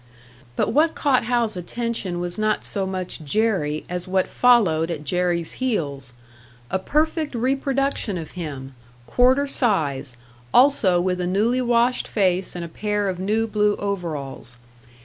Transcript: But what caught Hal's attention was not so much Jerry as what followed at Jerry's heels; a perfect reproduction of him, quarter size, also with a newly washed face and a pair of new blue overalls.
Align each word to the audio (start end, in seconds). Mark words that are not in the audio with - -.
But 0.55 0.73
what 0.73 0.95
caught 0.95 1.25
Hal's 1.25 1.55
attention 1.55 2.19
was 2.19 2.39
not 2.39 2.65
so 2.65 2.87
much 2.87 3.21
Jerry 3.23 3.85
as 3.87 4.07
what 4.07 4.27
followed 4.27 4.89
at 4.89 5.03
Jerry's 5.03 5.51
heels; 5.61 6.15
a 6.71 6.79
perfect 6.79 7.35
reproduction 7.35 8.17
of 8.17 8.31
him, 8.31 8.73
quarter 9.05 9.45
size, 9.45 10.17
also 10.55 10.99
with 10.99 11.19
a 11.19 11.27
newly 11.27 11.61
washed 11.61 12.07
face 12.07 12.55
and 12.55 12.65
a 12.65 12.67
pair 12.67 13.09
of 13.09 13.19
new 13.19 13.45
blue 13.45 13.75
overalls. 13.75 14.57